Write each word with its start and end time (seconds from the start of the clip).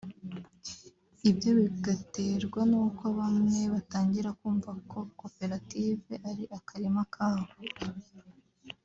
ibyo 1.29 1.51
bigaterwa 1.59 2.61
n’uko 2.69 3.03
bamwe 3.19 3.59
batangira 3.73 4.29
kumva 4.39 4.69
ko 4.89 4.99
koperative 5.19 6.13
ari 6.29 6.43
akarima 6.57 7.01
kabo 7.13 7.51